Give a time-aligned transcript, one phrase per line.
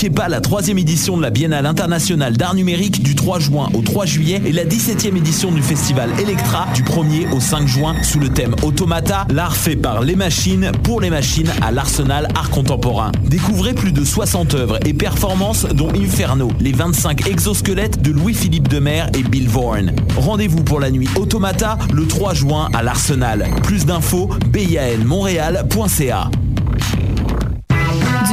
[0.00, 3.82] manquez pas la troisième édition de la Biennale internationale d'art numérique du 3 juin au
[3.82, 8.18] 3 juillet et la 17e édition du festival Electra du 1er au 5 juin sous
[8.18, 13.12] le thème Automata, l'art fait par les machines pour les machines à l'Arsenal Art Contemporain.
[13.26, 19.04] Découvrez plus de 60 œuvres et performances dont Inferno, les 25 exosquelettes de Louis-Philippe Demer
[19.12, 19.88] et Bill Vaughan.
[20.16, 23.50] Rendez-vous pour la nuit Automata le 3 juin à l'Arsenal.
[23.64, 26.30] Plus d'infos, bianmontréal.ca.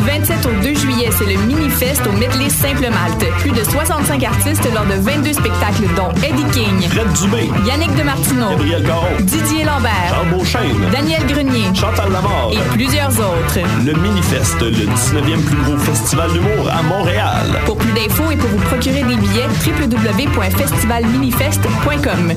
[0.07, 3.25] Du 27 au 2 juillet, c'est le Mini-Fest au Medley Simple Malte.
[3.39, 8.49] Plus de 65 artistes lors de 22 spectacles dont Eddie King, Fred Dubé, Yannick Demartino,
[8.51, 12.51] Gabriel Caron, Didier Lambert, Charles Beauchesne, Daniel Grenier Chantal Lamar.
[12.53, 13.59] et plusieurs autres.
[13.85, 17.59] Le Minifest, le 19e plus gros festival d'humour à Montréal.
[17.65, 22.33] Pour plus d'infos et pour vous procurer des billets, www.festivalminifest.com.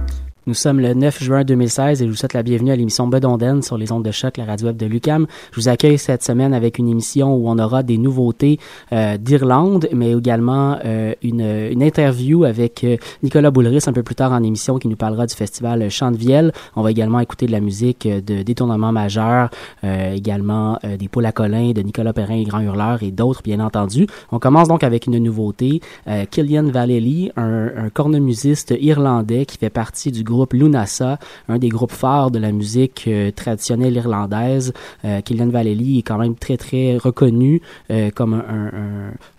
[0.51, 3.61] Nous sommes le 9 juin 2016 et je vous souhaite la bienvenue à l'émission Bedonden
[3.61, 5.25] sur les ondes de choc, la radio web de Lucam.
[5.53, 8.59] Je vous accueille cette semaine avec une émission où on aura des nouveautés
[8.91, 14.15] euh, d'Irlande, mais également euh, une, une interview avec euh, Nicolas Boulris un peu plus
[14.15, 16.51] tard en émission qui nous parlera du festival Chant de Vielle.
[16.75, 19.51] On va également écouter de la musique euh, de détournement majeur,
[19.85, 23.41] euh, également euh, des poules à Colin, de Nicolas Perrin et Grand Hurleur et d'autres
[23.41, 24.05] bien entendu.
[24.33, 25.79] On commence donc avec une nouveauté,
[26.29, 31.91] Killian Vallely, un, un cornemusiste irlandais qui fait partie du groupe Lunasa, un des groupes
[31.91, 34.73] phares de la musique euh, traditionnelle irlandaise.
[35.05, 38.71] Euh, Killian Vallely est quand même très très reconnu euh, comme un,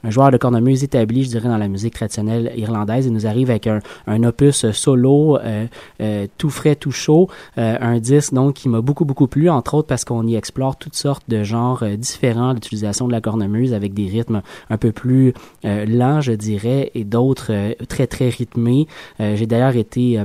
[0.04, 3.06] un- joueur de cornemuse établi, je dirais, dans la musique traditionnelle irlandaise.
[3.06, 5.38] Il nous arrive avec un, un opus solo
[6.38, 10.04] tout frais, tout chaud, un disque donc qui m'a beaucoup beaucoup plu, entre autres parce
[10.04, 14.42] qu'on y explore toutes sortes de genres différents d'utilisation de la cornemuse avec des rythmes
[14.70, 15.32] un peu plus
[15.64, 17.52] lents, je dirais, et d'autres
[17.86, 18.86] très très rythmés.
[19.20, 20.24] J'ai d'ailleurs été euh,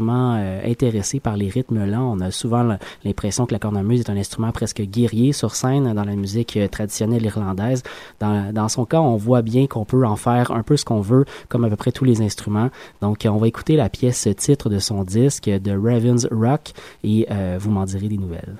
[0.00, 2.12] euh, intéressé par les rythmes lents.
[2.16, 6.04] On a souvent l'impression que la cornemuse est un instrument presque guerrier sur scène dans
[6.04, 7.82] la musique euh, traditionnelle irlandaise.
[8.20, 11.00] Dans, dans son cas, on voit bien qu'on peut en faire un peu ce qu'on
[11.00, 12.70] veut, comme à peu près tous les instruments.
[13.00, 16.72] Donc, on va écouter la pièce titre de son disque de Ravens Rock
[17.04, 18.56] et euh, vous m'en direz des nouvelles.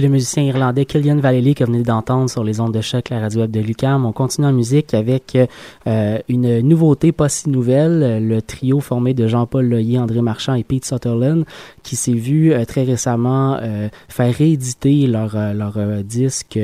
[0.00, 3.18] Le musicien irlandais Killian Vallely que vous venez d'entendre sur les ondes de choc, la
[3.18, 4.06] radio web de Lucam.
[4.06, 5.36] On continue en musique avec
[5.88, 10.62] euh, une nouveauté pas si nouvelle, le trio formé de Jean-Paul Loyer, André Marchand et
[10.62, 11.44] Pete Sutherland,
[11.82, 16.58] qui s'est vu euh, très récemment euh, faire rééditer leur, leur disque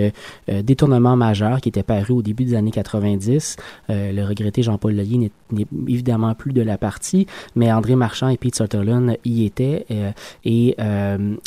[0.46, 3.56] Détournement majeur, qui était paru au début des années 90.
[3.88, 7.26] le regretté Jean-Paul Loyer n'est évidemment plus de la partie,
[7.56, 9.86] mais André Marchand et Pete Sutherland y étaient.
[10.44, 10.76] et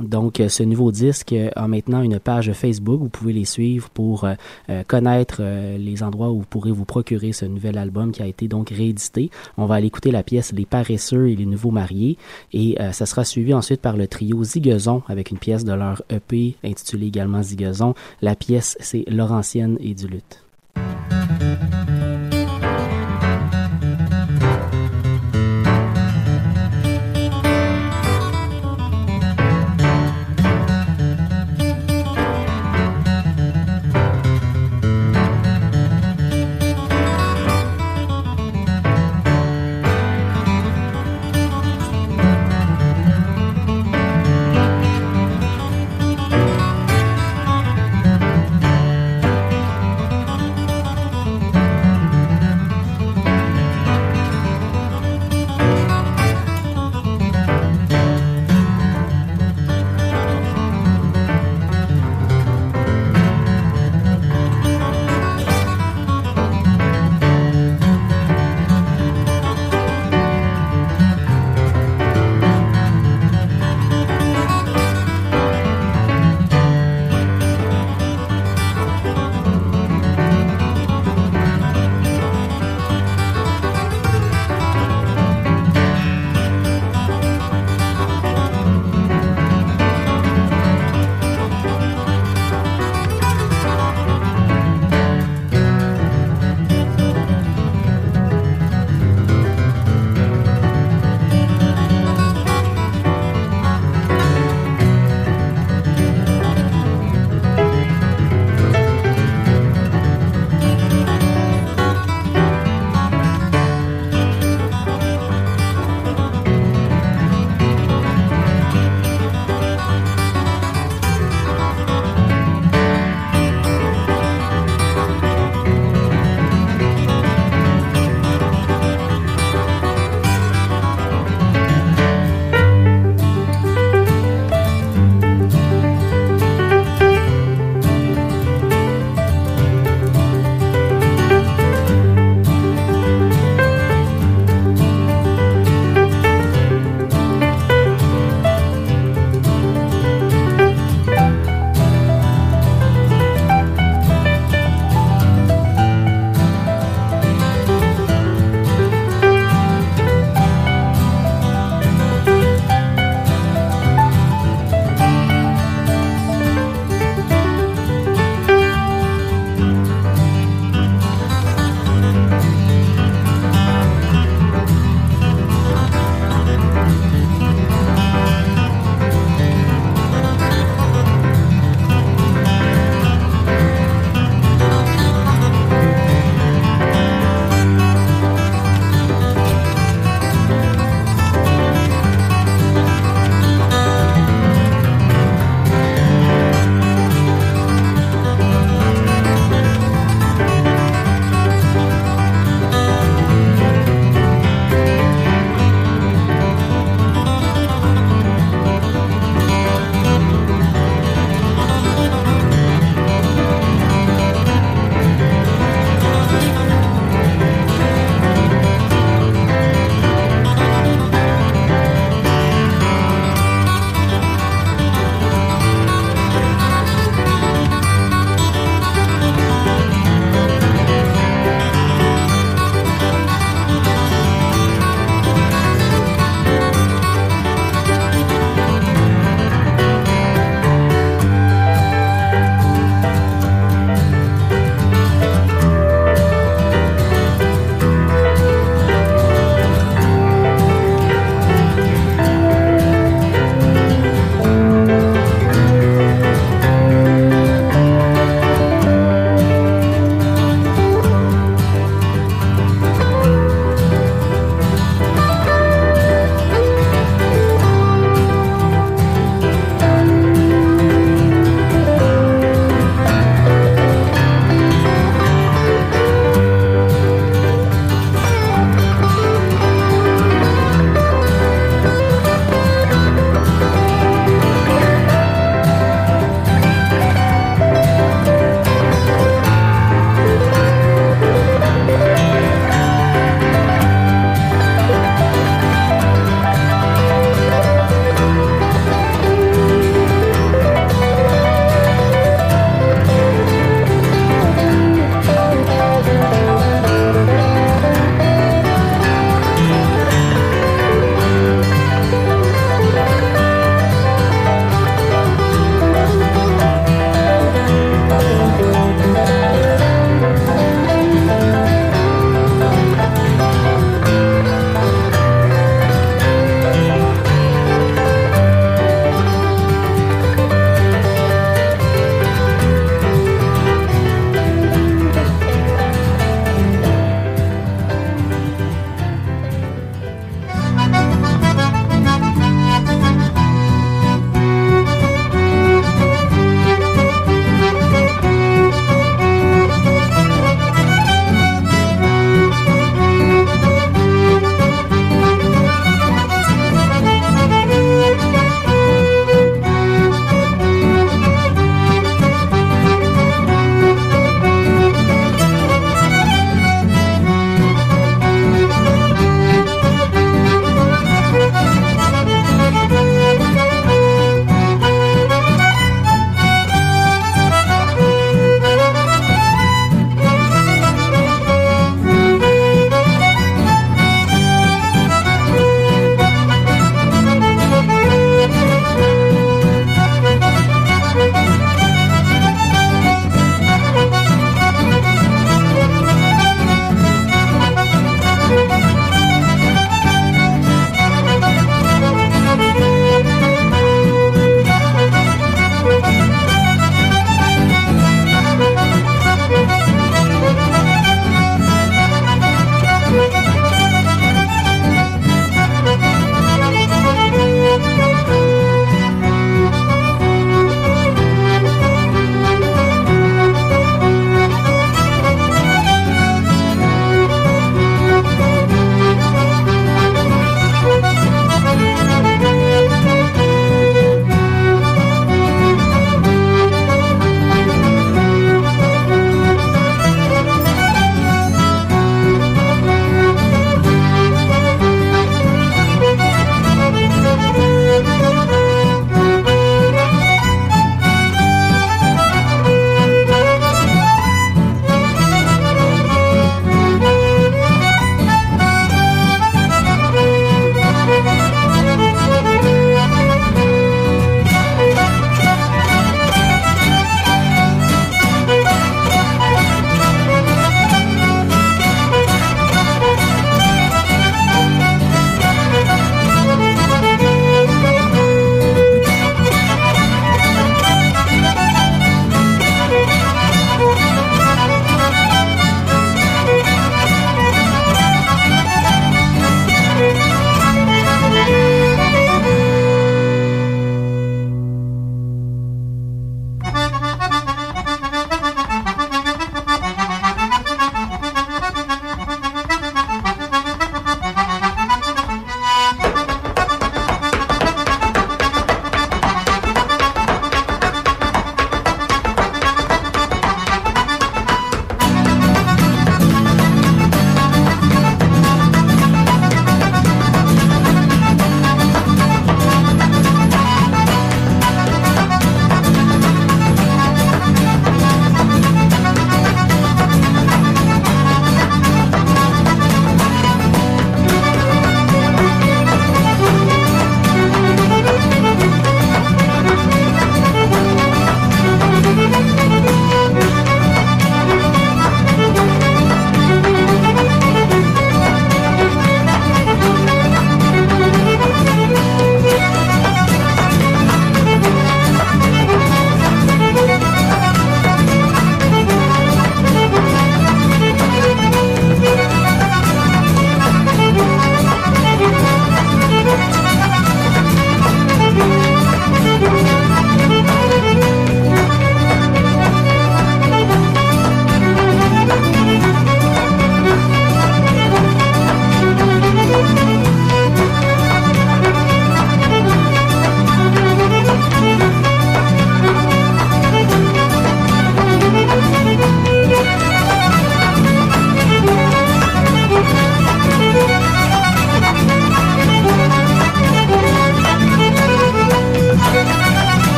[0.00, 1.34] donc, ce nouveau disque
[1.72, 3.00] maintenant une page Facebook.
[3.00, 4.34] Vous pouvez les suivre pour euh,
[4.68, 8.26] euh, connaître euh, les endroits où vous pourrez vous procurer ce nouvel album qui a
[8.26, 9.30] été donc réédité.
[9.56, 12.18] On va aller écouter la pièce Les paresseux et les nouveaux mariés
[12.52, 16.56] et ça sera suivi ensuite par le trio Zigazon avec une pièce de leur EP
[16.62, 17.94] intitulée également Zigazon.
[18.20, 20.44] La pièce c'est Laurentienne et du lutte.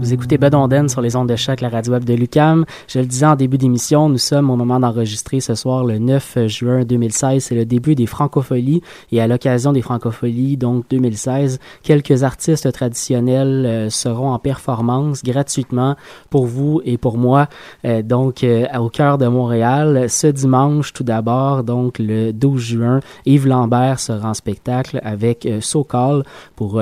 [0.00, 2.64] Vous écoutez Bedonden sur les ondes de choc, la radio web de Lucam.
[2.88, 6.46] Je le disais en début d'émission, nous sommes au moment d'enregistrer ce soir le 9
[6.46, 7.44] juin 2016.
[7.44, 8.80] C'est le début des francopholies
[9.12, 15.96] et à l'occasion des francopholies, donc 2016, quelques artistes traditionnels euh, seront en performance gratuitement
[16.30, 17.48] pour vous et pour moi.
[17.84, 23.00] Euh, donc euh, au cœur de Montréal, ce dimanche tout d'abord, donc le 12 juin,
[23.26, 26.24] Yves Lambert sera en spectacle avec So Call
[26.56, 26.80] pour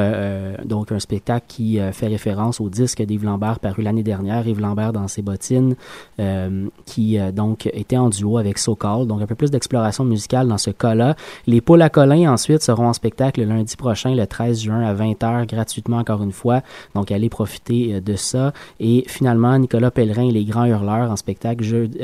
[0.64, 4.92] donc un spectacle qui fait référence au disque d'Yves Lambert paru l'année dernière, Yves Lambert
[4.92, 5.74] dans ses bottines,
[6.20, 10.46] euh, qui euh, donc était en duo avec SoCal, donc un peu plus d'exploration musicale
[10.46, 11.16] dans ce cas-là.
[11.46, 14.94] Les Pauls à Colin ensuite seront en spectacle le lundi prochain, le 13 juin à
[14.94, 16.62] 20h, gratuitement encore une fois,
[16.94, 18.52] donc allez profiter euh, de ça.
[18.78, 21.98] Et finalement, Nicolas Pellerin et les Grands Hurleurs en spectacle, jeudi,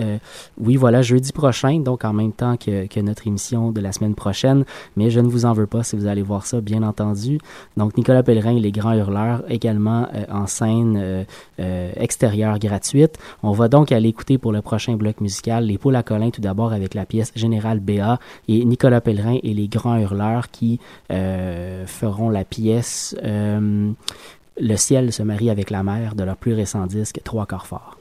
[0.59, 4.15] oui voilà, jeudi prochain, donc en même temps que, que notre émission de la semaine
[4.15, 4.65] prochaine,
[4.97, 7.39] mais je ne vous en veux pas si vous allez voir ça, bien entendu.
[7.77, 11.25] Donc Nicolas Pellerin et les Grands Hurleurs également en scène euh,
[11.61, 13.19] euh, extérieure gratuite.
[13.43, 16.41] On va donc aller écouter pour le prochain bloc musical les Poules à Colin tout
[16.41, 20.81] d'abord avec la pièce Général BA et Nicolas Pellerin et les Grands Hurleurs qui
[21.11, 26.87] euh, feront la pièce Le ciel se marie avec la mer de leur plus récent
[26.87, 27.99] disque Trois corps forts.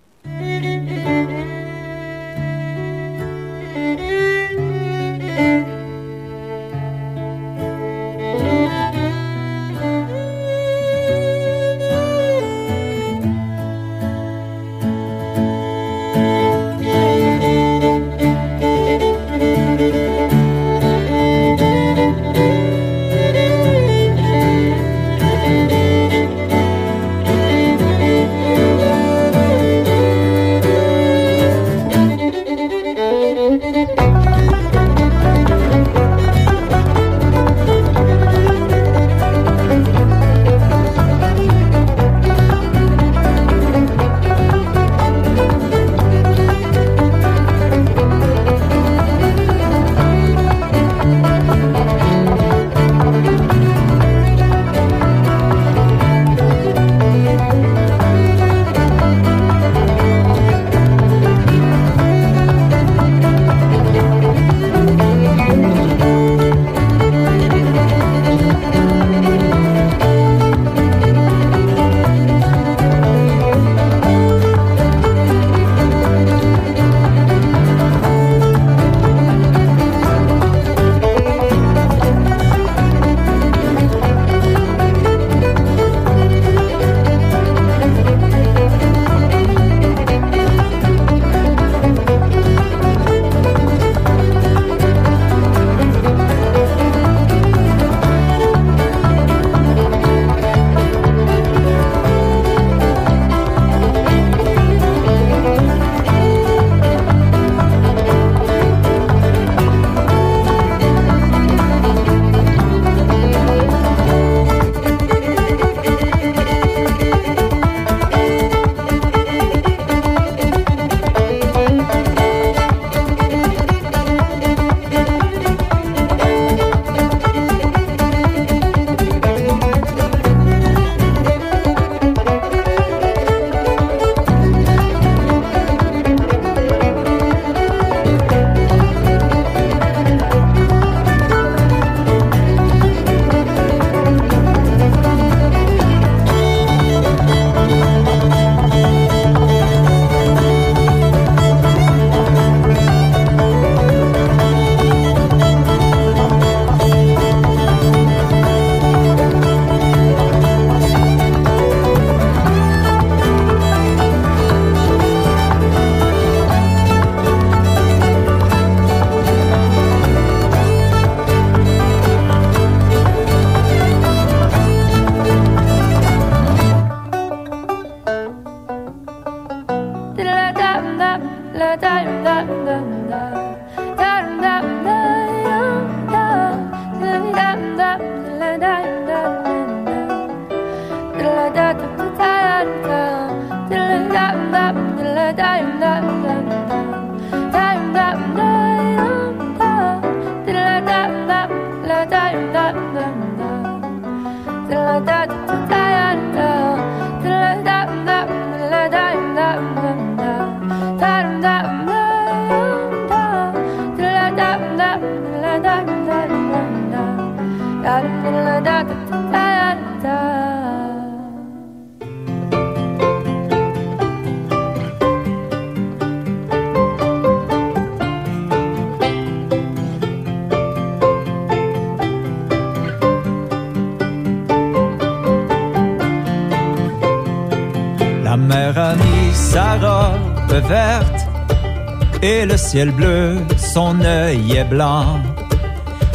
[242.91, 245.19] Bleu, son œil est blanc.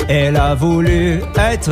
[0.08, 1.70] Elle a voulu être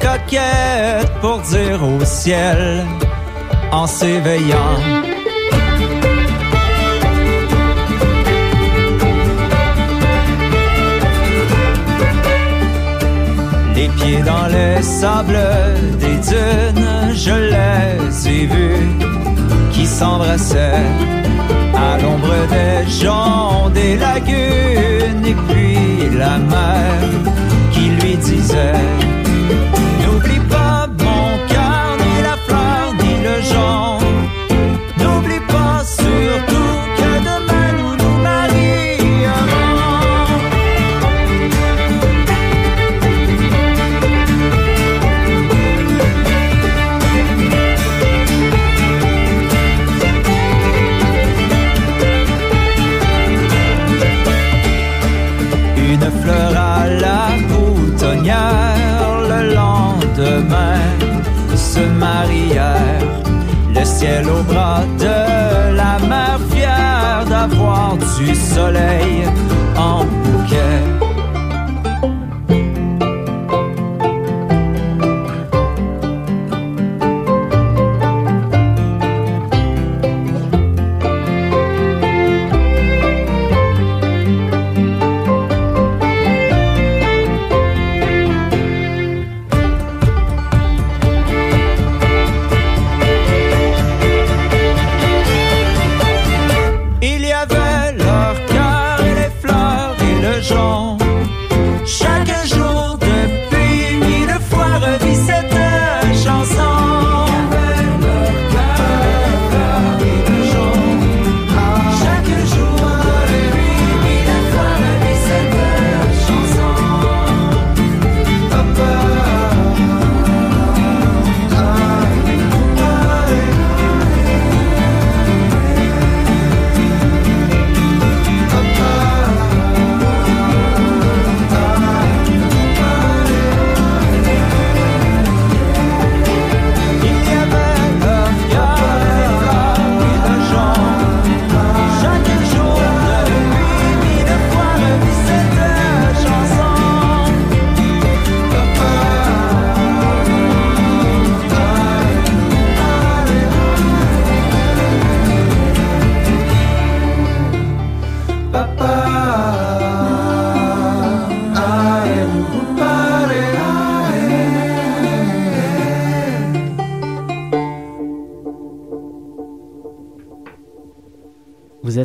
[0.00, 2.84] coquette pour dire au ciel
[3.70, 4.78] en s'éveillant.
[13.74, 15.38] Les pieds dans le sable
[15.98, 18.88] des dunes, je les ai vus
[19.72, 21.23] qui s'embrassaient
[21.90, 27.00] à l'ombre des gens des lagunes et puis la mer
[27.72, 29.13] qui lui disait
[68.54, 68.93] soleil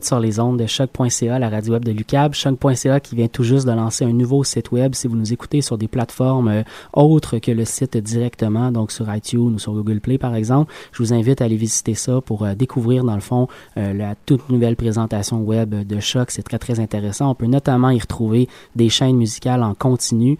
[0.10, 2.34] sur les ondes de choc.ca, la radio web de Lucab.
[2.34, 4.96] Choc.ca qui vient tout juste de lancer un nouveau site web.
[4.96, 9.14] Si vous nous écoutez sur des plateformes euh, autres que le site directement, donc sur
[9.14, 12.44] iTunes ou sur Google Play par exemple, je vous invite à aller visiter ça pour
[12.44, 16.32] euh, découvrir dans le fond euh, la toute nouvelle présentation web de Choc.
[16.32, 17.30] C'est très très intéressant.
[17.30, 20.40] On peut notamment y retrouver des chaînes musicales en continu.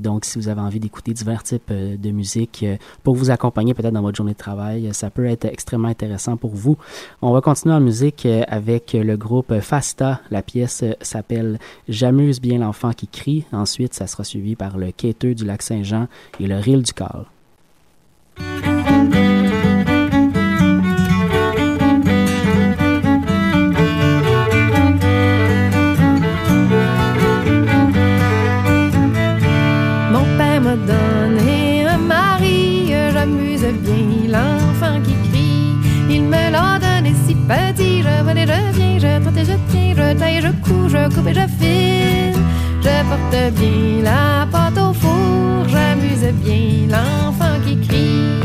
[0.00, 2.64] Donc si vous avez envie d'écouter divers types de musique
[3.02, 6.54] pour vous accompagner peut-être dans votre journée de travail, ça peut être extrêmement intéressant pour
[6.54, 6.78] vous.
[7.20, 10.20] On va continuer en musique avec le groupe Fasta.
[10.30, 13.44] La pièce s'appelle J'amuse bien l'enfant qui crie.
[13.52, 16.08] Ensuite, ça sera suivi par le quêteux du lac Saint-Jean
[16.40, 17.26] et le ril du Cal.
[30.12, 35.52] Mon père m'a donné un mari, j'amuse bien l'enfant qui crie.
[36.10, 37.91] Il me l'a donné si petit,
[40.42, 42.40] je couds, je coupe et je file.
[42.84, 48.40] Je porte bien la pâte au four, j'amuse bien l'enfant qui crie.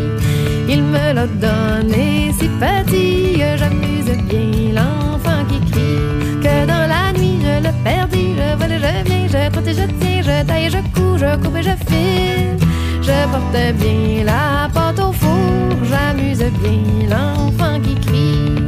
[0.70, 6.40] Il me l'a donné si petit, j'amuse bien l'enfant qui crie.
[6.44, 9.86] Que dans la nuit je le perdis, je vole et je viens, je trotte je
[10.00, 12.58] tiens, je taille, je couds, je coupe et je file.
[13.02, 18.67] Je porte bien la pâte au four, j'amuse bien l'enfant qui crie.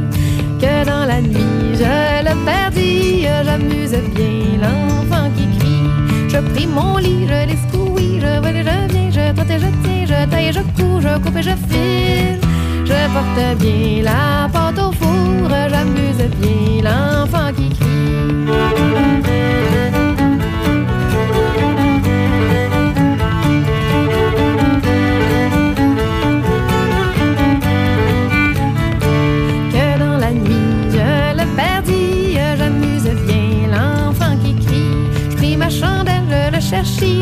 [0.86, 6.28] Dans la nuit je le perdis, j'amuse bien l'enfant qui crie.
[6.28, 9.66] Je pris mon lit, je l'escouis, je vole et je viens, je trotte et je
[9.82, 12.40] tiens, je taille, je couds, je coupe et je file.
[12.84, 17.90] Je porte bien la pâte au four, j'amuse bien l'enfant qui crie.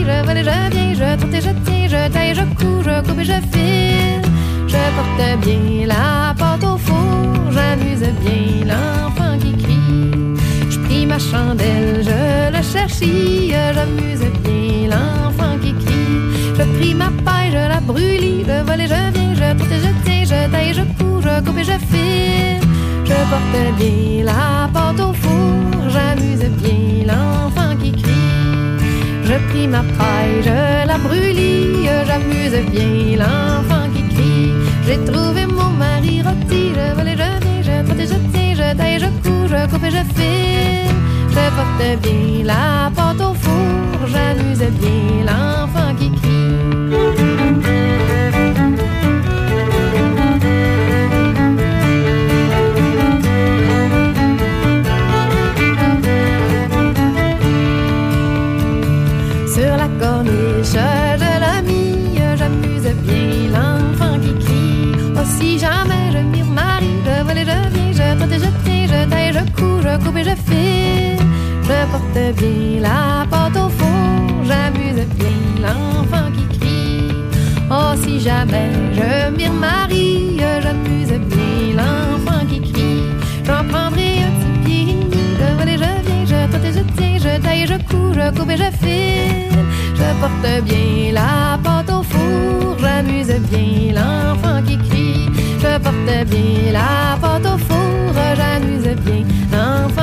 [0.09, 3.21] je vole je viens, je trotte et je tiens, je taille, je couds, je coupe
[3.21, 4.23] et je file.
[4.73, 10.37] Je porte bien la porte au four, j'amuse bien l'enfant qui crie.
[10.71, 12.21] Je prie ma chandelle, je
[12.57, 16.19] le cherchis, j'amuse bien l'enfant qui crie.
[16.59, 19.93] Je prie ma paille, je la brûlis, je vole je viens, je trotte et je
[20.05, 22.61] tiens, je taille, je couds, je coupe et je file.
[23.05, 27.58] Je porte bien la porte au four, j'amuse bien l'enfant
[29.29, 34.53] je pris ma paille, je la brûlis, j'amuse bien l'enfant qui crie.
[34.87, 38.55] J'ai trouvé mon mari rôti, je vole et je viens, je trotte et je tiens,
[38.55, 40.95] je taille, je couds, je coupe et je file.
[41.29, 46.09] Je porte bien la porte au four, j'amuse bien l'enfant qui
[47.19, 47.48] Sur
[88.59, 89.61] je file.
[90.01, 95.29] Je porte bien la porte au four, j'amuse bien l'enfant qui crie.
[95.63, 99.98] Je porte bien la porte au four, j'amuse bien l'enfant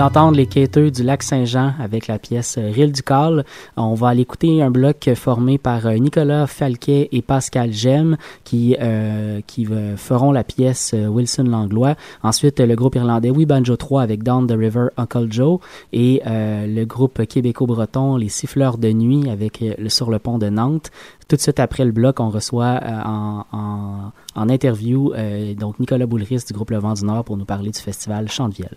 [0.00, 3.44] d'entendre les quêteux du lac Saint-Jean avec la pièce euh, Rille du Cal.
[3.76, 8.74] On va aller écouter un bloc formé par euh, Nicolas Falquet et Pascal Gem qui,
[8.80, 11.96] euh, qui feront la pièce Wilson Langlois.
[12.22, 15.60] Ensuite, le groupe irlandais We Banjo 3 avec Down the River Uncle Joe
[15.92, 20.90] et le groupe québéco-breton Les Siffleurs de Nuit avec le Sur le pont de Nantes.
[21.28, 25.12] Tout de suite après le bloc, on reçoit en, interview
[25.58, 28.48] donc Nicolas Boulris du groupe Le Vent du Nord pour nous parler du festival Chant
[28.48, 28.76] de Vielle.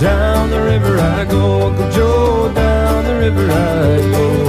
[0.00, 4.48] Down the river I go, Uncle Joe, down the river I go.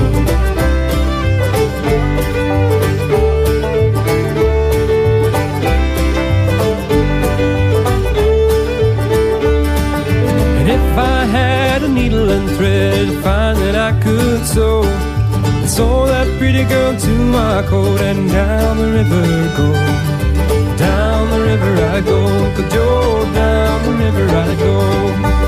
[10.59, 14.83] and if I had a needle and thread to find that I could sew.
[14.83, 19.25] I sew that pretty girl to my coat and down the river
[19.57, 19.73] go.
[20.77, 25.38] Down the river I go, Uncle Joe, down the river I go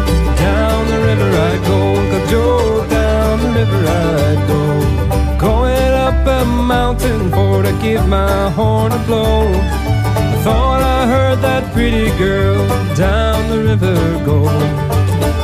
[7.82, 9.48] give my horn a blow.
[9.48, 14.46] I thought I heard that pretty girl, down the river go.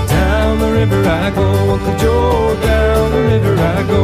[0.08, 4.04] Down the river I go, Uncle Joe, down the river I go.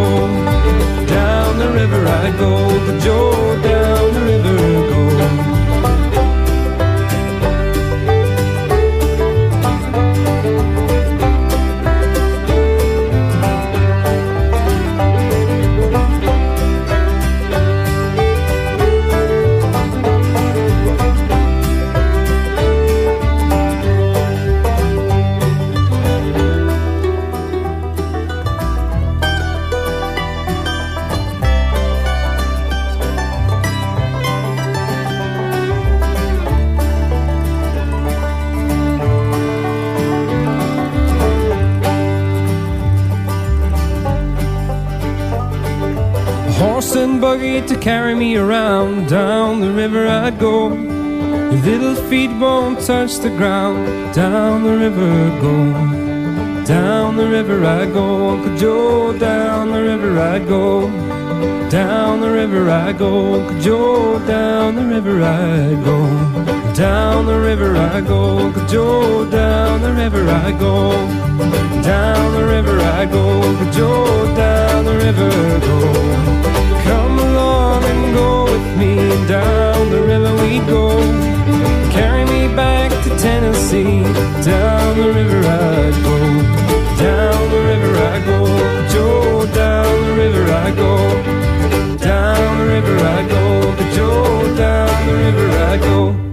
[1.05, 4.57] Down the river I go, Uncle Joe, down the river
[4.89, 5.52] go.
[47.83, 49.09] Carry me around.
[49.09, 50.69] Down the river I go.
[50.71, 54.15] Your little feet won't touch the ground.
[54.15, 56.65] Down the river I go.
[56.65, 59.17] Down the river I go, Uncle Joe.
[59.19, 61.52] Down the river I go.
[61.73, 64.19] Down the river I go, Joe.
[64.27, 66.05] Down the river I go.
[66.75, 69.27] Down the river I go, Joe.
[69.31, 70.91] Down the river I go.
[71.81, 74.05] Down the river I go, Joe.
[74.35, 75.31] Down the river
[75.65, 75.79] go
[76.83, 78.95] Come along and go with me
[79.25, 80.99] down the river we go.
[81.89, 84.03] Carry me back to Tennessee.
[84.45, 86.17] Down the river I go.
[87.01, 88.39] Down the river I go.
[88.93, 91.52] Joe, down the river I go.
[92.81, 93.75] I go.
[93.95, 96.23] Joe, down the river I go.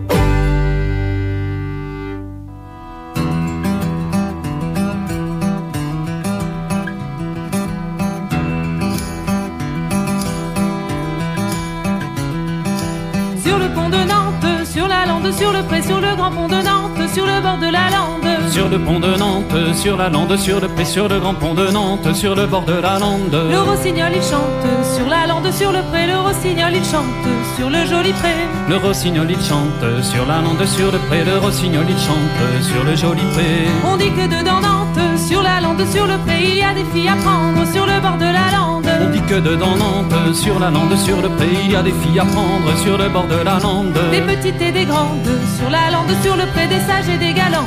[15.32, 18.50] sur le pré, sur le grand pont de Nantes, sur le bord de la lande.
[18.50, 21.54] Sur le pont de Nantes, sur la lande, sur le pré, sur le grand pont
[21.54, 23.32] de Nantes, sur le bord de la lande.
[23.32, 27.70] Le rossignol il chante, sur la lande, sur le pré, le rossignol il chante, sur
[27.70, 28.34] le joli pré.
[28.68, 32.84] Le rossignol il chante, sur la lande, sur le pré, le rossignol il chante, sur
[32.84, 33.66] le joli pré.
[33.84, 34.60] On dit que dedans
[35.70, 38.24] Nantes, sur le pré, il y a des filles à prendre, sur le bord de
[38.24, 38.86] la lande.
[39.02, 41.92] On dit que dedans Nantes, sur la lande, sur le pré, il y a des
[41.92, 43.98] filles à prendre, sur le bord de la lande.
[44.10, 47.32] Des petites et des grandes sur la lande, sur le pré, des sages et des
[47.32, 47.66] galantes,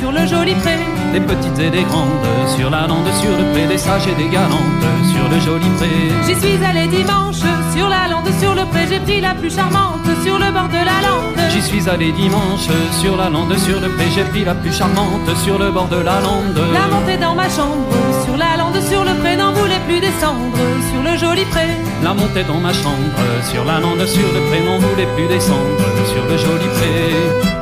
[0.00, 0.91] sur le joli pré.
[1.12, 2.24] Des petites et des grandes,
[2.56, 5.88] sur la lande, sur le pré, des sages et des galantes, sur le joli pré.
[6.26, 7.42] J'y suis allé dimanche,
[7.76, 10.82] sur la lande, sur le pré, j'ai pris la plus charmante, sur le bord de
[10.90, 11.50] la lande.
[11.50, 12.66] J'y suis allé dimanche,
[12.98, 15.96] sur la lande, sur le pré, j'ai pris la plus charmante, sur le bord de
[15.96, 16.58] la lande.
[16.72, 17.92] La montée dans ma chambre,
[18.24, 20.56] sur la lande, sur le pré, n'en voulait plus descendre,
[20.90, 21.68] sur le joli pré.
[22.02, 23.20] La montée dans ma chambre,
[23.52, 27.61] sur la lande, sur le pré, n'en voulait plus descendre, sur le joli pré.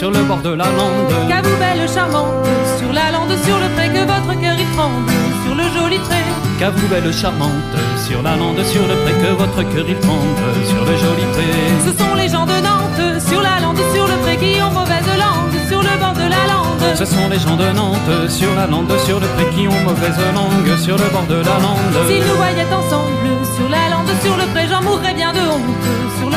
[0.00, 1.12] Sur le bord de la lande.
[1.28, 2.48] Qu'à vous belle charmante,
[2.78, 5.12] sur la lande, sur le pré, que votre cœur il tremble,
[5.44, 6.22] sur le joli pré.
[6.58, 7.74] Qu'à vous belle charmante,
[8.08, 11.44] sur la lande, sur le pré, que votre cœur il tremble, sur le joli pré.
[11.84, 15.10] Ce sont les gens de Nantes, sur la lande, sur le pré, qui ont mauvaise
[15.24, 16.96] langue, sur le bord de la lande.
[16.96, 20.20] Ce sont les gens de Nantes, sur la lande, sur le pré, qui ont mauvaise
[20.32, 21.96] langue, sur le bord de la lande.
[22.08, 25.84] S'ils nous voyaient ensemble, sur la lande, sur le pré, j'en mourrais bien de honte,
[26.18, 26.29] sur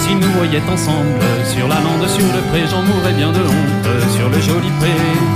[0.00, 3.86] Si nous voyions ensemble, sur la lande, sur le pré, j'en mourrais bien de honte,
[4.16, 4.94] sur le joli pré.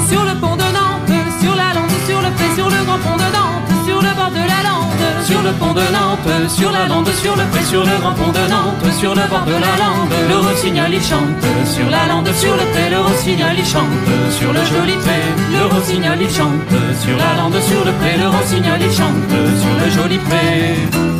[0.09, 1.11] Sur le pont de Nantes,
[1.41, 4.31] sur la lande, sur le pré, sur le grand pont de Nantes, sur le bord
[4.31, 5.25] de la lande.
[5.25, 8.33] Sur le pont de Nantes, sur la lande, sur le pré, sur le grand pont
[8.33, 10.15] de Nantes, sur le bord de la lande.
[10.29, 13.91] Le rossignol il chante, sur la lande, sur le pré, le rossignol il chante,
[14.31, 15.21] sur le joli pré.
[15.51, 16.71] Le rossignol il chante,
[17.03, 19.31] sur la lande, sur le pré, le rossignol il chante,
[19.63, 21.20] sur le joli pré.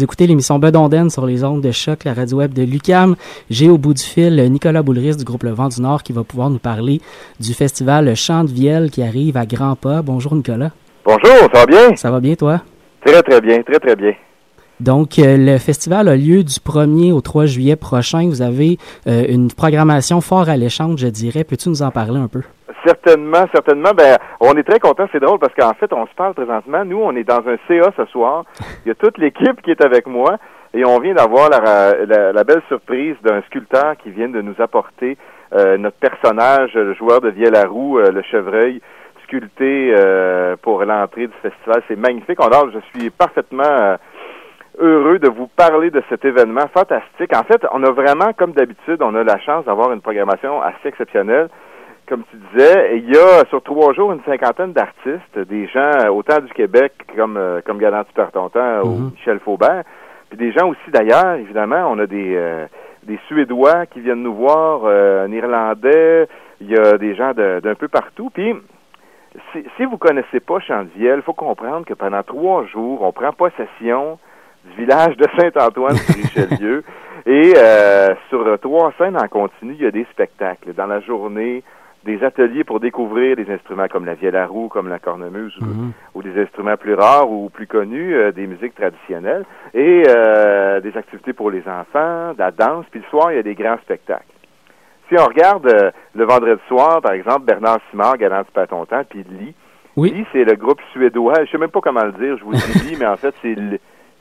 [0.00, 3.16] Vous écoutez l'émission Bedonden sur les ondes de choc, la radio web de Lucam.
[3.50, 6.24] J'ai au bout du fil Nicolas Boulris du groupe Le Vent du Nord qui va
[6.24, 7.02] pouvoir nous parler
[7.38, 10.00] du festival Chant de Vielle qui arrive à grands pas.
[10.00, 10.70] Bonjour Nicolas.
[11.04, 11.96] Bonjour, ça va bien?
[11.96, 12.62] Ça va bien toi?
[13.04, 14.14] Très très bien, très très bien.
[14.80, 18.26] Donc, euh, le festival a lieu du 1er au 3 juillet prochain.
[18.28, 21.44] Vous avez euh, une programmation fort alléchante, je dirais.
[21.44, 22.40] Peux-tu nous en parler un peu?
[22.86, 23.90] Certainement, certainement.
[23.94, 25.06] Ben, on est très content.
[25.12, 26.82] C'est drôle parce qu'en fait, on se parle présentement.
[26.86, 28.44] Nous, on est dans un CA ce soir.
[28.86, 30.38] Il y a toute l'équipe qui est avec moi
[30.72, 35.18] et on vient d'avoir la, la, belle surprise d'un sculpteur qui vient de nous apporter
[35.52, 38.80] euh, notre personnage, le joueur de Vielle à roue, le chevreuil,
[39.24, 39.94] sculpté
[40.62, 41.82] pour l'entrée du festival.
[41.86, 42.38] C'est magnifique.
[42.40, 43.98] On, je suis parfaitement
[44.80, 47.36] heureux de vous parler de cet événement fantastique.
[47.36, 50.88] En fait, on a vraiment, comme d'habitude, on a la chance d'avoir une programmation assez
[50.88, 51.48] exceptionnelle.
[52.08, 56.08] Comme tu disais, il y a sur trois jours une cinquantaine d'artistes, des gens euh,
[56.08, 59.10] autant du Québec comme euh, comme Galant ou mhm.
[59.12, 59.84] Michel Faubert,
[60.28, 62.66] puis des gens aussi d'ailleurs, évidemment, on a des euh,
[63.04, 66.26] des Suédois qui viennent nous voir, un Irlandais,
[66.60, 68.28] il y a des gens d'un peu partout.
[68.34, 68.54] Puis
[69.52, 73.32] si, si vous connaissez pas Chandiel, il faut comprendre que pendant trois jours, on prend
[73.32, 74.18] possession
[74.64, 76.14] du village de Saint-Antoine sur
[76.48, 76.84] Richelieu.
[77.26, 80.72] Et euh, sur trois scènes en continu, il y a des spectacles.
[80.74, 81.62] Dans la journée,
[82.04, 86.22] des ateliers pour découvrir des instruments comme la vielle à roue, comme la cornemuse, ou,
[86.22, 86.24] mhm.
[86.24, 89.44] des instruments plus rares ou plus connus, euh, des musiques traditionnelles,
[89.74, 93.38] et euh, des activités pour les enfants, de la danse, puis le soir, il y
[93.38, 94.24] a des grands spectacles.
[95.10, 99.54] Si on regarde le vendredi soir, par exemple, Bernard Simard, Galant Patontan, puis Lee,
[99.96, 100.12] oui.
[100.12, 102.88] Lee, c'est le groupe suédois, je sais même pas comment le dire, je vous dis
[102.88, 103.56] Lee, mais en fait, c'est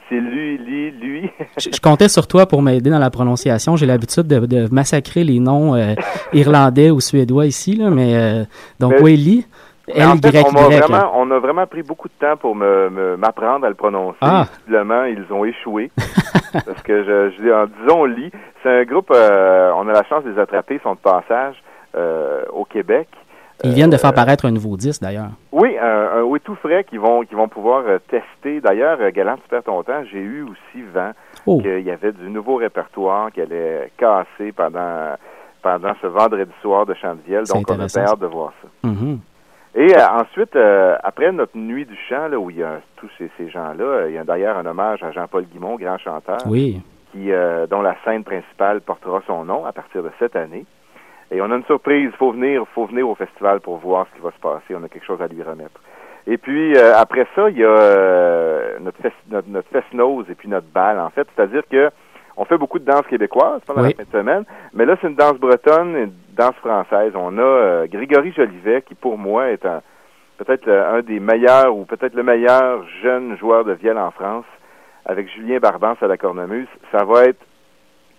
[0.09, 1.29] c'est lui, lui, lui.
[1.57, 3.75] je, comptais sur toi pour m'aider dans la prononciation.
[3.75, 5.93] J'ai l'habitude de, massacrer les noms euh,
[6.33, 8.43] irlandais ou suédois ici, là, mais euh,
[8.79, 9.45] donc oui, Lee.
[9.95, 13.65] En fait, on, a vraiment, on a vraiment pris beaucoup de temps pour me, m'apprendre
[13.65, 14.19] à le prononcer.
[14.21, 14.45] Ah.
[14.67, 15.89] Ils ont échoué.
[16.53, 18.31] parce que, je, je, disons, Lee,
[18.61, 21.55] c'est un groupe, euh, on a la chance de les attraper, ils sont de passage
[22.53, 23.07] au Québec.
[23.63, 25.31] Ils viennent de faire euh, paraître un nouveau disque, d'ailleurs.
[25.51, 28.61] Oui, un, oui tout frais qu'ils vont, qu'ils vont pouvoir euh, tester.
[28.61, 31.11] D'ailleurs, euh, Galant Super Tontant, j'ai eu aussi vent
[31.45, 31.61] oh.
[31.61, 35.15] qu'il y avait du nouveau répertoire qui allait casser pendant,
[35.61, 37.43] pendant ce vendredi soir de Chandiel.
[37.45, 38.89] Donc, on a hâte de voir ça.
[38.89, 39.17] Mm-hmm.
[39.75, 40.57] Et ensuite,
[41.03, 44.13] après notre nuit du chant, là, où il y a tous ces, ces gens-là, il
[44.13, 46.81] y a d'ailleurs un hommage à Jean-Paul Guimont, grand chanteur, oui.
[47.11, 47.29] qui,
[47.69, 50.65] dont la scène principale portera son nom à partir de cette année.
[51.31, 52.11] Et on a une surprise.
[52.17, 54.75] Faut venir, faut venir au festival pour voir ce qui va se passer.
[54.75, 55.79] On a quelque chose à lui remettre.
[56.27, 60.49] Et puis euh, après ça, il y a euh, notre, fest, notre, fest-nose et puis
[60.49, 60.99] notre bal.
[60.99, 61.89] En fait, c'est-à-dire que
[62.37, 65.15] on fait beaucoup de danse québécoise pendant la fin de semaine, mais là c'est une
[65.15, 67.11] danse bretonne, une danse française.
[67.15, 69.81] On a euh, Grégory Jolivet qui pour moi est un
[70.37, 74.45] peut-être un des meilleurs ou peut-être le meilleur jeune joueur de vielle en France
[75.05, 76.67] avec Julien Barbance à la cornemuse.
[76.91, 77.43] Ça va être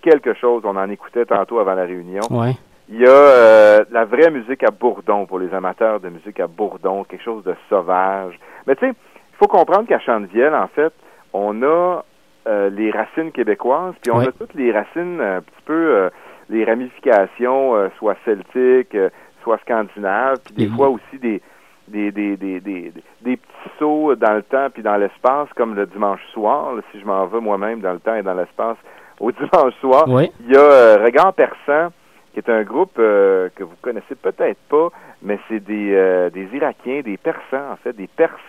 [0.03, 0.63] quelque chose.
[0.65, 2.23] On en écoutait tantôt avant la réunion.
[2.31, 2.57] Ouais.
[2.93, 6.49] Il y a euh, la vraie musique à Bourdon pour les amateurs de musique à
[6.49, 8.37] Bourdon, quelque chose de sauvage.
[8.67, 10.93] Mais tu sais, il faut comprendre qu'à Chandevielle, en fait,
[11.33, 12.05] on a
[12.49, 16.11] euh, les racines québécoises, puis on a toutes les racines un petit peu euh,
[16.49, 18.97] les ramifications, soit celtiques,
[19.45, 21.41] soit scandinaves, puis des fois aussi des
[21.87, 25.87] des, des, des, des, des petits sauts dans le temps puis dans l'espace, comme le
[25.87, 28.77] dimanche soir, si je m'en veux moi-même dans le temps et dans l'espace,
[29.19, 30.07] au dimanche soir.
[30.09, 31.93] Il y a Regard perçant
[32.33, 34.89] qui est un groupe euh, que vous connaissez peut-être pas,
[35.23, 38.41] mais c'est des, euh, des Irakiens, des Persans, en fait, des Perses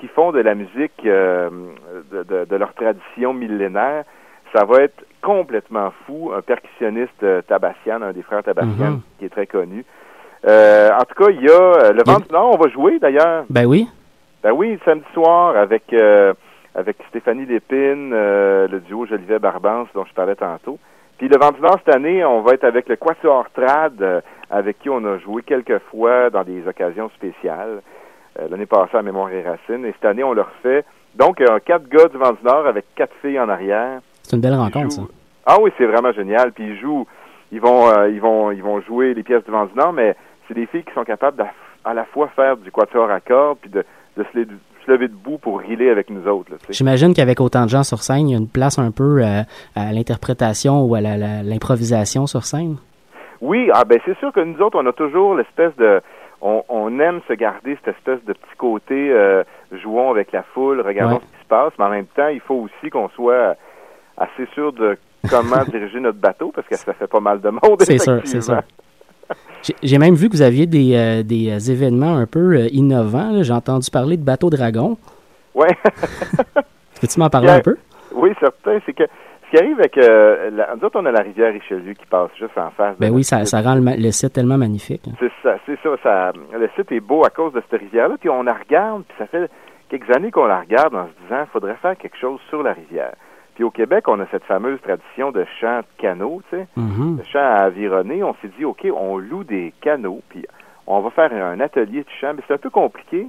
[0.00, 1.48] qui font de la musique euh,
[2.12, 4.04] de, de, leur tradition millénaire.
[4.54, 6.32] Ça va être complètement fou.
[6.36, 9.00] Un percussionniste Tabassian, un des frères Tabassian, mhm.
[9.18, 9.84] qui est très connu.
[10.44, 13.44] en tout cas, il y a le ventre nord, on va jouer d'ailleurs.
[13.48, 13.88] Ben oui.
[14.42, 15.94] Ben oui, samedi soir avec
[16.74, 20.78] avec Stéphanie Lépine, le duo Jolivet Barbance dont je parlais tantôt.
[21.18, 24.90] Puis le Nord, cette année, on va être avec le Quatuor Trad, euh, avec qui
[24.90, 27.80] on a joué quelques fois dans des occasions spéciales.
[28.38, 29.86] Euh, l'année passée à Mémoire et Racines.
[29.86, 33.14] Et cette année, on leur fait donc euh, quatre gars du Vent Nord avec quatre
[33.22, 34.00] filles en arrière.
[34.22, 35.02] C'est une belle rencontre, ça.
[35.46, 36.52] Ah oui, c'est vraiment génial.
[36.52, 37.06] Puis ils jouent,
[37.50, 40.66] ils vont, ils vont, ils vont jouer les pièces du Vent Nord, mais c'est des
[40.66, 41.46] filles qui sont capables
[41.84, 43.84] à la fois faire du quatuor à cordes puis de,
[44.18, 44.46] de se,
[44.88, 46.52] lever debout pour riler avec nous autres.
[46.70, 49.42] J'imagine qu'avec autant de gens sur scène, il y a une place un peu euh,
[49.74, 52.76] à, l'interprétation ou à l'improvisation sur scène.
[53.40, 56.00] Oui, ah ben c'est sûr que nous autres, on a toujours l'espèce de
[56.40, 61.20] on, aime se garder cette espèce de petit côté euh, jouons avec la foule, regardons
[61.20, 63.56] ce qui se passe, mais en même temps, il faut aussi qu'on soit
[64.16, 64.96] assez sûr de
[65.28, 67.80] comment diriger notre bateau parce que ça fait pas mal de monde.
[67.80, 68.62] C'est sûr, c'est sûr.
[69.82, 73.42] J'ai même vu que vous aviez des, euh, des euh, événements un peu euh, innovants.
[73.42, 74.96] J'ai entendu parler de bateau dragon.
[75.54, 75.68] Oui.
[77.00, 77.76] Peux-tu m'en parler un peu?
[78.12, 78.78] Oui, certain.
[78.86, 79.96] C'est que ce qui arrive avec...
[79.98, 82.96] Euh, la, nous autres, on a la rivière Richelieu qui passe juste en face.
[82.98, 85.02] Ben oui, ça, rend le, site tellement magnifique.
[85.08, 85.14] hein.
[85.18, 86.32] C'est ça, c'est ça, ça.
[86.52, 89.26] Le site est beau à cause de cette rivière-là, puis on la regarde, puis ça
[89.26, 89.50] fait
[89.88, 92.72] quelques années qu'on la regarde en se disant, il faudrait faire quelque chose sur la
[92.72, 93.14] rivière.
[93.56, 97.16] Puis au Québec, on a cette fameuse tradition de chant de canot, tu sais, Mhm.
[97.16, 98.22] de chant à avironner.
[98.22, 100.46] On s'est dit, OK, on loue des canots, puis
[100.86, 102.32] on va faire un atelier de chant.
[102.36, 103.26] Mais c'est un peu compliqué,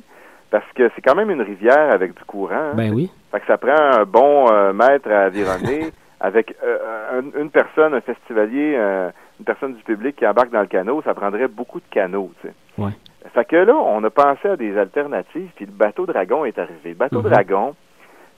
[0.52, 2.54] parce que c'est quand même une rivière avec du courant.
[2.54, 2.74] hein.
[2.76, 3.10] Ben oui.
[3.32, 7.94] Fait que ça prend un bon euh, maître à avironner avec euh, un- une personne,
[7.94, 9.10] un festivalier, euh,
[9.40, 11.02] une personne du public qui embarque dans le canot.
[11.04, 12.54] Ça prendrait beaucoup de canots, tu sais.
[12.78, 12.92] Ouais.
[13.34, 16.90] Fait que là, on a pensé à des alternatives, puis le bateau Dragon est arrivé.
[16.90, 17.30] Le bateau Mhm.
[17.30, 17.76] Dragon,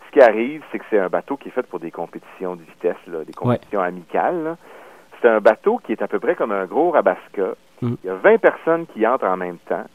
[0.10, 2.64] ce qui arrive, c'est que c'est un bateau qui est fait pour des compétitions de
[2.64, 4.57] vitesse, là, des compétitions amicales.
[5.22, 7.53] C'est un bateau qui est à peu près comme un gros rabasca.
[7.82, 7.97] Mhm.
[8.03, 9.86] Il y a 20 personnes qui entrent en même temps.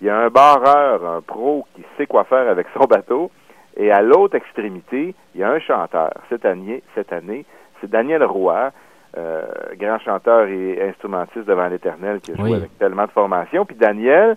[0.00, 3.30] Il y a un barreur, un pro, qui sait quoi faire avec son bateau.
[3.78, 6.12] Et à l'autre extrémité, il y a un chanteur.
[6.28, 7.44] Cette année, cette année
[7.80, 8.70] c'est Daniel Roy,
[9.18, 9.44] euh,
[9.74, 12.54] grand chanteur et instrumentiste devant l'Éternel, qui a joué Oui.
[12.56, 13.64] avec tellement de formations.
[13.66, 14.36] Puis Daniel,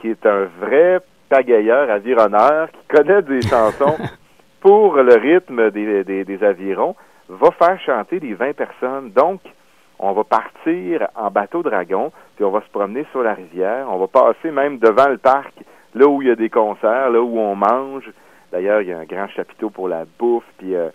[0.00, 3.96] qui est un vrai pagayeur, avironneur, qui connaît des chansons
[4.62, 6.94] pour le rythme des, des, des avirons,
[7.28, 9.10] va faire chanter les 20 personnes.
[9.10, 9.40] Donc,
[9.98, 13.86] on va partir en bateau dragon, puis on va se promener sur la rivière.
[13.90, 15.52] On va passer même devant le parc,
[15.94, 18.10] là où il y a des concerts, là où on mange.
[18.52, 20.90] D'ailleurs, il y a un grand chapiteau pour la bouffe, puis euh,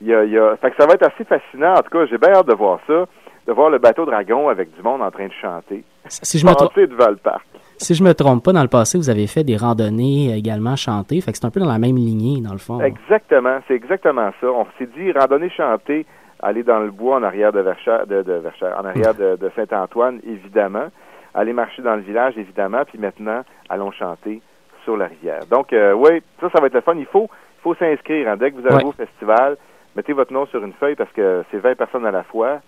[0.00, 0.56] il y a, il y a...
[0.56, 1.74] Fait que ça va être assez fascinant.
[1.74, 3.06] En tout cas, j'ai bien hâte de voir ça,
[3.46, 5.84] de voir le bateau dragon avec du monde en train de chanter.
[6.08, 7.46] Si je me devant le parc.
[7.82, 10.76] Si je me trompe pas, dans le passé, vous avez fait des randonnées euh, également
[10.76, 11.20] chantées.
[11.20, 12.80] Fait que c'est un peu dans la même lignée, dans le fond.
[12.80, 14.46] Exactement, c'est exactement ça.
[14.46, 16.06] On s'est dit randonnée chantée,
[16.40, 19.50] aller dans le bois en arrière de Verchères, de, de Verchères, en arrière de, de
[19.56, 20.86] Saint-Antoine, évidemment.
[21.34, 22.82] Aller marcher dans le village, évidemment.
[22.86, 24.40] Puis maintenant, allons chanter
[24.84, 25.40] sur la rivière.
[25.50, 26.94] Donc, euh, oui, ça, ça va être le fun.
[26.96, 27.28] Il faut,
[27.62, 28.28] faut s'inscrire.
[28.28, 28.36] hein.
[28.36, 28.90] Dès que vous arrivez Ouais.
[28.90, 29.56] au festival,
[29.96, 32.60] mettez votre nom sur une feuille parce que c'est 20 personnes à la fois.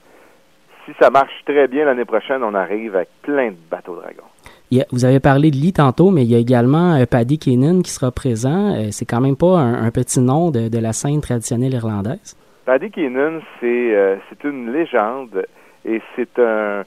[0.87, 4.29] Si ça marche très bien l'année prochaine, on arrive avec plein de bateaux dragons.
[4.71, 7.05] Il y a- vous avez parlé de Lee tantôt, mais il y a également euh,
[7.07, 8.75] Paddy Keenan qui sera présent.
[8.75, 12.37] Euh, c'est quand même pas un, un petit nom de, de la scène traditionnelle irlandaise.
[12.65, 15.45] Paddy Keenan, c'est euh, c'est une légende
[15.85, 16.85] et c'est un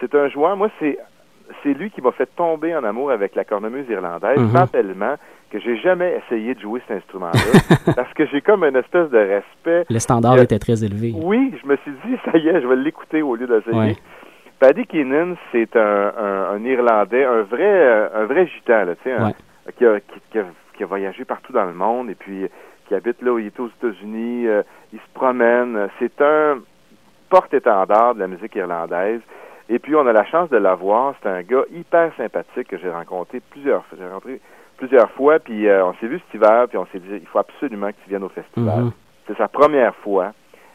[0.00, 0.56] c'est un joueur.
[0.56, 0.98] Moi, c'est
[1.62, 4.52] c'est lui qui m'a fait tomber en amour avec la cornemuse irlandaise, Mhm.
[4.52, 5.14] tant tellement
[5.50, 7.32] que j'ai jamais essayé de jouer cet instrument-là
[7.96, 9.84] parce que j'ai comme une espèce de respect.
[9.90, 11.12] Le standard Euh, était très élevé.
[11.16, 13.76] Oui, je me suis dit ça y est, je vais l'écouter au lieu d'essayer.
[13.76, 13.96] Ouais.
[14.60, 19.72] Paddy Keenan, c'est un, un, un Irlandais, un vrai euh, un vrai gitan, là, un-
[19.72, 20.44] qui, a, qui, qui a,
[20.76, 22.48] qui a voyagé partout dans le monde et puis euh,
[22.86, 24.46] qui habite là où il est aux États-Unis.
[24.48, 25.88] euh, il se promène.
[25.98, 26.58] C'est un
[27.28, 29.20] porte-étendard de la musique irlandaise.
[29.68, 31.14] Et puis, on a la chance de l'avoir.
[31.22, 33.96] C'est un gars hyper sympathique que j'ai rencontré plusieurs fois.
[34.00, 34.40] J'ai rencontré
[34.78, 37.38] plusieurs fois, puis euh, on s'est vu cet hiver, puis on s'est dit, il faut
[37.38, 38.84] absolument que tu viennes au festival.
[38.84, 38.92] Mhm.
[39.28, 40.32] C'est sa première fois.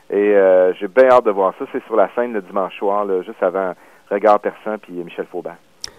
[0.09, 1.65] Et euh, j'ai bien hâte de voir ça.
[1.71, 3.73] C'est sur la scène le dimanche soir, là, juste avant
[4.09, 5.55] Regard Persan puis Michel Faubin.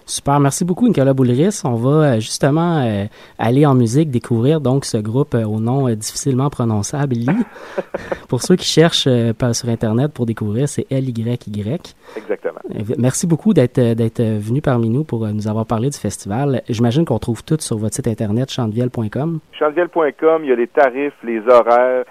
[0.08, 1.62] Super, merci beaucoup Nicolas Boulris.
[1.64, 3.06] On va euh, justement euh,
[3.40, 7.44] aller en musique découvrir donc ce groupe euh, au nom euh, difficilement prononçable, Lee.
[8.28, 11.96] pour ceux qui cherchent sur Internet pour découvrir, c'est L-Y-Y.
[12.16, 12.60] Exactement.
[12.70, 16.62] Euh, Merci beaucoup d'être d'être venu parmi nous pour nous avoir parlé du festival.
[16.68, 19.40] J'imagine qu'on trouve tout sur votre site internet chantevielle.com.
[19.58, 22.04] Chantevielle.com, il y a les tarifs, les horaires.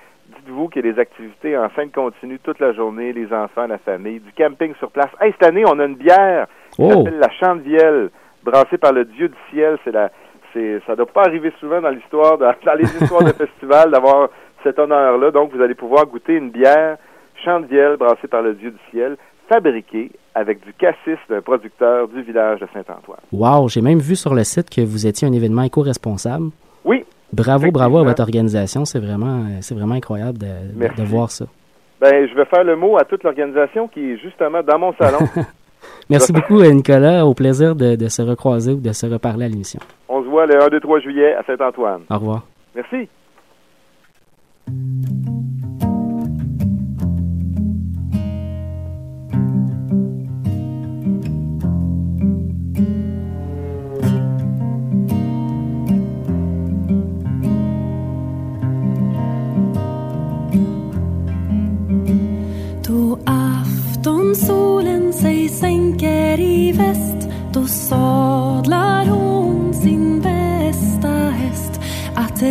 [0.45, 3.79] Dites-vous qu'il y a des activités en scène continue toute la journée, les enfants, la
[3.79, 5.09] famille, du camping sur place.
[5.19, 6.89] Hey, cette année, on a une bière qui Oh!
[6.89, 8.09] s'appelle la Chantevielle,
[8.43, 9.77] brassée par le Dieu du ciel.
[9.83, 10.11] C'est la,
[10.53, 14.29] c'est, ça doit pas arriver souvent dans l'histoire, dans, dans les histoires de festival, d'avoir
[14.61, 15.31] cet honneur-là.
[15.31, 16.97] Donc, vous allez pouvoir goûter une bière
[17.43, 19.17] Chantevielle, brassée par le Dieu du ciel,
[19.49, 23.19] fabriquée avec du cassis d'un producteur du village de Saint-Antoine.
[23.31, 26.49] Wow, j'ai même vu sur le site que vous étiez un événement éco-responsable.
[26.83, 27.03] Oui.
[27.33, 28.85] Bravo, bravo à votre organisation.
[28.85, 31.45] C'est vraiment, c'est vraiment incroyable de, voir ça.
[31.99, 35.19] Ben, je vais faire le mot à toute l'organisation qui est justement dans mon salon.
[36.09, 37.25] Merci beaucoup, Nicolas.
[37.25, 39.79] Au plaisir de, de se recroiser ou de se reparler à l'émission.
[40.09, 42.01] On se voit le 1, 2, 3 juillet à Saint-Antoine.
[42.09, 42.43] Au revoir.
[42.75, 43.09] Merci.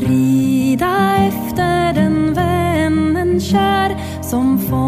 [0.00, 4.83] Rida efter den vännen kär Som får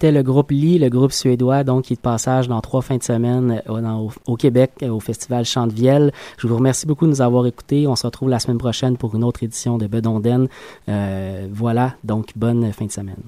[0.00, 2.98] C'était le groupe Lee, le groupe suédois, donc qui est de passage dans trois fins
[2.98, 6.12] de semaine euh, au, Québec, euh, au festival Chant de.
[6.36, 7.88] Je vous remercie beaucoup de nous avoir écoutés.
[7.88, 10.46] On se retrouve la semaine prochaine pour une autre édition de Bedonden.
[10.88, 13.22] Euh, voilà, donc bonne fin de semaine.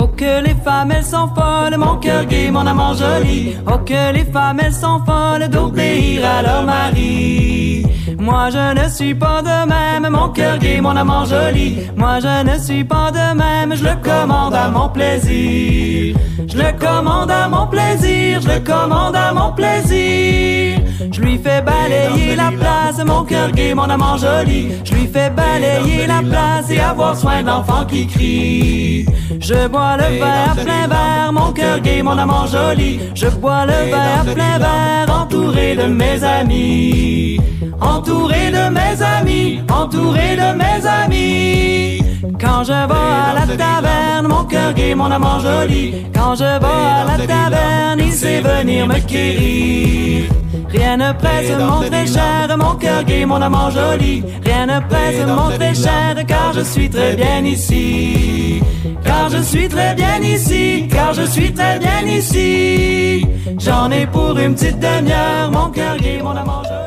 [0.00, 3.56] Oh que les femmes elles sont folles, mon cœur gai, mon amant joli.
[3.66, 7.84] Oh que les femmes elles sont folles d'obéir à leur mari.
[8.16, 11.78] Moi je ne suis pas de même, mon cœur gai, mon amant joli.
[11.96, 16.16] Moi je ne suis pas de même, je le commande à mon plaisir.
[16.46, 20.78] Je le commande à mon plaisir, je le commande à mon plaisir.
[21.10, 24.68] Je lui fais balayer la place, mon cœur gai, mon amant joli.
[24.84, 29.06] Je lui fais balayer la place et avoir soin de l'enfant qui crie.
[29.40, 33.00] Je bois le verre à plein verre, mon cœur gai, mon amant joli.
[33.14, 37.40] Je bois le verre à plein verre, entouré de mes amis.
[37.80, 42.02] Entouré de mes amis, entouré de mes amis.
[42.40, 46.06] Quand je vais à la taverne, mon cœur gai, mon amant joli.
[46.14, 50.30] Quand je vais à la taverne, il sait venir me quérir.
[50.70, 54.22] Rien ne presse mon très cher, mon cœur gai, mon amant joli.
[54.44, 58.62] Rien ne presse mon très cher, car je suis très bien ici.
[59.04, 63.26] Car je suis très bien ici, car je suis très bien ici.
[63.58, 66.78] J'en ai pour une petite demi-heure, mon cœur gai, mon amant joli.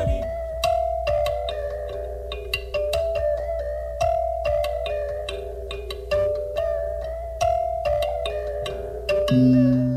[9.32, 9.91] Thank